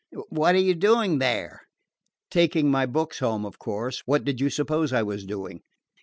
[0.29, 1.61] "What are you doing there?"
[2.31, 4.01] "Taking my books home, of course.
[4.07, 5.61] What did you suppose I was doing?"